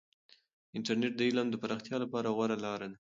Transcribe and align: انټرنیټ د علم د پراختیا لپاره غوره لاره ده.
انټرنیټ 0.77 1.13
د 1.17 1.21
علم 1.29 1.47
د 1.51 1.55
پراختیا 1.63 1.97
لپاره 2.03 2.27
غوره 2.35 2.57
لاره 2.65 2.87
ده. 2.91 2.97